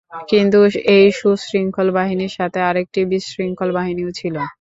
কিন্তু 0.29 0.57
এই 0.95 1.05
সুশৃঙ্খল 1.19 1.87
বাহিনীর 1.97 2.33
সাথে 2.37 2.59
আরেকটি 2.69 2.99
বিশৃঙ্খল 3.11 3.69
বাহিনীও 3.77 4.11
ছিল। 4.19 4.35